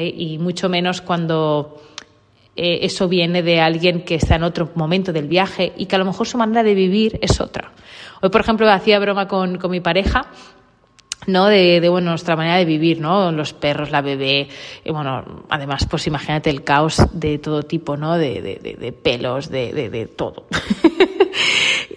Y 0.00 0.38
mucho 0.38 0.68
menos 0.68 1.02
cuando 1.02 1.82
eh, 2.56 2.78
eso 2.82 3.06
viene 3.06 3.42
de 3.42 3.60
alguien 3.60 4.02
que 4.02 4.14
está 4.14 4.36
en 4.36 4.44
otro 4.44 4.70
momento 4.74 5.12
del 5.12 5.28
viaje 5.28 5.72
y 5.76 5.86
que 5.86 5.96
a 5.96 5.98
lo 5.98 6.06
mejor 6.06 6.26
su 6.26 6.38
manera 6.38 6.62
de 6.62 6.74
vivir 6.74 7.18
es 7.20 7.40
otra. 7.40 7.72
Hoy, 8.22 8.30
por 8.30 8.40
ejemplo, 8.40 8.70
hacía 8.70 8.98
broma 8.98 9.28
con, 9.28 9.58
con 9.58 9.70
mi 9.70 9.80
pareja 9.80 10.30
¿no? 11.26 11.46
De, 11.46 11.80
de, 11.80 11.88
bueno, 11.88 12.10
nuestra 12.10 12.36
manera 12.36 12.56
de 12.56 12.64
vivir, 12.64 13.00
¿no? 13.00 13.32
Los 13.32 13.52
perros, 13.52 13.90
la 13.90 14.02
bebé, 14.02 14.48
y 14.84 14.90
bueno, 14.90 15.44
además, 15.48 15.86
pues 15.88 16.06
imagínate 16.06 16.50
el 16.50 16.64
caos 16.64 17.02
de 17.12 17.38
todo 17.38 17.62
tipo, 17.62 17.96
¿no? 17.96 18.16
De, 18.16 18.42
de, 18.42 18.76
de 18.78 18.92
pelos, 18.92 19.50
de, 19.50 19.72
de, 19.72 20.06
todo. 20.06 20.46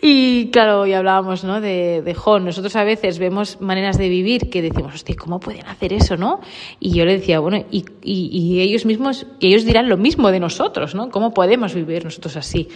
y 0.02 0.50
claro, 0.52 0.86
y 0.86 0.94
hablábamos, 0.94 1.44
¿no? 1.44 1.62
De, 1.62 2.02
de 2.02 2.14
jo, 2.14 2.40
nosotros 2.40 2.76
a 2.76 2.84
veces 2.84 3.20
vemos 3.20 3.62
maneras 3.62 3.98
de 3.98 4.10
vivir 4.10 4.50
que 4.50 4.62
decimos, 4.62 4.94
hostia, 4.94 5.16
¿cómo 5.16 5.40
pueden 5.40 5.66
hacer 5.68 5.94
eso, 5.94 6.18
no? 6.18 6.42
Y 6.80 6.96
yo 6.96 7.06
le 7.06 7.14
decía, 7.14 7.40
bueno, 7.40 7.66
y, 7.72 7.86
y, 8.04 8.30
y 8.32 8.62
ellos 8.62 8.86
mismos, 8.86 9.26
y 9.40 9.48
ellos 9.48 9.66
dirán 9.66 9.90
lo 9.90 9.98
mismo 9.98 10.32
de 10.32 10.40
nosotros, 10.40 10.96
¿no? 10.96 11.10
¿Cómo 11.10 11.34
podemos 11.34 11.74
vivir 11.74 12.04
nosotros 12.04 12.36
así? 12.38 12.68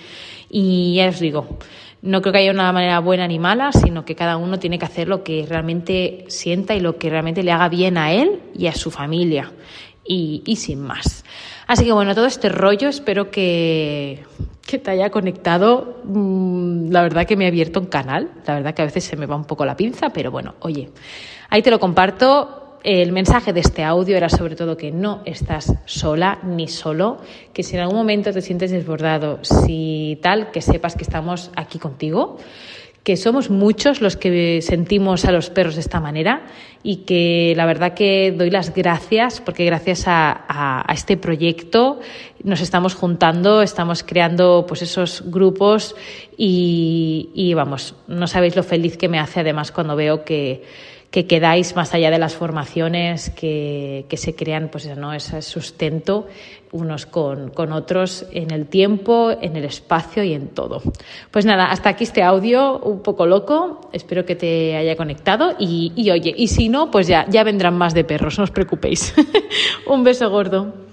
Y 0.50 0.96
ya 0.96 1.10
os 1.10 1.20
digo, 1.20 1.48
no 2.02 2.22
creo 2.22 2.34
que 2.34 2.40
haya 2.40 2.52
una 2.52 2.72
manera 2.72 3.00
buena 3.00 3.28
ni 3.28 3.40
mala, 3.40 3.72
sino 3.72 4.06
que 4.06 4.16
cada 4.16 4.38
uno 4.38 4.60
tiene 4.60 4.80
que 4.80 4.86
hacer 4.86 5.08
lo 5.08 5.24
que 5.24 5.46
realmente 5.48 6.26
sienta 6.28 6.76
y 6.76 6.80
lo 6.80 6.98
que 6.98 7.10
realmente 7.10 7.44
le 7.44 7.52
haga 7.52 7.70
bien 7.70 7.98
a 7.98 8.12
él 8.12 8.42
y 8.56 8.68
a 8.68 8.74
su 8.74 8.92
familia. 8.92 9.52
Y, 10.04 10.42
y 10.46 10.56
sin 10.56 10.82
más. 10.82 11.24
Así 11.72 11.86
que 11.86 11.94
bueno, 11.94 12.14
todo 12.14 12.26
este 12.26 12.50
rollo 12.50 12.90
espero 12.90 13.32
que, 13.32 14.26
que 14.68 14.78
te 14.78 14.92
haya 14.92 15.10
conectado. 15.10 16.02
Mm, 16.04 16.92
la 16.92 17.02
verdad 17.02 17.26
que 17.26 17.38
me 17.38 17.46
ha 17.46 17.48
abierto 17.48 17.80
un 17.80 17.86
canal. 17.86 18.30
La 18.46 18.56
verdad 18.56 18.74
que 18.74 18.82
a 18.82 18.86
veces 18.86 19.06
se 19.06 19.16
me 19.16 19.26
va 19.26 19.38
un 19.38 19.46
poco 19.46 19.64
la 19.64 19.78
pinza, 19.78 20.10
pero 20.10 20.32
bueno, 20.32 20.56
oye, 20.60 20.90
ahí 21.50 21.62
te 21.62 21.72
lo 21.72 21.80
comparto 21.80 22.80
el 22.84 23.12
mensaje 23.14 23.54
de 23.54 23.60
este 23.62 23.84
audio 23.84 24.18
era 24.18 24.28
sobre 24.28 24.56
todo 24.56 24.76
que 24.76 24.92
no 24.92 25.22
estás 25.24 25.74
sola 25.86 26.40
ni 26.44 26.68
solo, 26.68 27.20
que 27.54 27.64
si 27.64 27.76
en 27.76 27.84
algún 27.84 27.98
momento 27.98 28.34
te 28.34 28.42
sientes 28.42 28.72
desbordado, 28.72 29.40
si 29.44 30.20
tal, 30.22 30.52
que 30.52 30.62
sepas 30.62 30.96
que 30.96 31.04
estamos 31.04 31.52
aquí 31.56 31.80
contigo, 31.80 32.38
que 33.04 33.18
somos 33.18 33.50
muchos 33.50 34.00
los 34.02 34.16
que 34.16 34.62
sentimos 34.62 35.26
a 35.26 35.32
los 35.32 35.50
perros 35.50 35.76
de 35.76 35.82
esta 35.82 36.00
manera 36.00 36.44
y 36.84 36.98
que 36.98 37.54
la 37.56 37.66
verdad 37.66 37.94
que 37.96 38.32
doy 38.32 38.52
las 38.52 38.74
gracias 38.76 39.42
porque 39.42 39.66
gracias 39.66 40.04
a, 40.06 40.86
este 40.94 41.18
proyecto 41.18 42.00
nos 42.44 42.62
estamos 42.62 42.94
juntando, 42.94 43.62
estamos 43.62 44.04
creando 44.04 44.66
pues 44.68 44.84
esos 44.84 45.24
grupos 45.26 45.96
y, 46.38 47.30
y 47.34 47.54
vamos, 47.56 47.96
no 48.08 48.28
sabéis 48.28 48.56
lo 48.56 48.64
feliz 48.64 48.98
que 48.98 49.10
me 49.10 49.20
hace 49.20 49.40
además 49.40 49.72
cuando 49.72 49.96
veo 49.96 50.24
que 50.24 50.64
que 51.12 51.28
quedáis 51.28 51.76
más 51.76 51.94
allá 51.94 52.10
de 52.10 52.18
las 52.18 52.36
formaciones, 52.36 53.30
que, 53.32 54.06
que 54.08 54.16
se 54.16 54.34
crean 54.34 54.70
pues 54.70 54.88
¿no? 54.98 55.14
ese 55.14 55.42
sustento 55.42 56.28
unos 56.72 57.06
con, 57.06 57.50
con, 57.50 57.74
otros 57.74 58.26
en 58.32 58.52
el 58.52 58.68
tiempo, 58.68 59.30
en 59.30 59.58
el 59.58 59.66
espacio 59.66 60.24
y 60.24 60.34
en 60.34 60.48
todo. 60.48 60.82
Pues 61.30 61.46
nada, 61.46 61.66
hasta 61.66 61.90
aquí 61.90 62.06
este 62.06 62.24
audio 62.24 62.80
un 62.80 63.04
poco 63.04 63.26
loco, 63.26 63.90
espero 63.92 64.26
que 64.26 64.38
te 64.38 64.78
haya 64.78 64.96
conectado 64.96 65.54
y, 65.60 65.92
y 65.98 66.12
oye, 66.12 66.34
y 66.36 66.48
si 66.48 66.70
no, 66.70 66.90
pues 66.90 67.08
ya, 67.08 67.26
ya 67.30 67.44
vendrán 67.44 67.78
más 67.78 67.94
de 67.94 68.06
perros, 68.06 68.38
no 68.38 68.46
os 68.46 68.52
preocupéis. 68.52 69.14
un 69.86 70.06
beso 70.06 70.30
gordo. 70.30 70.91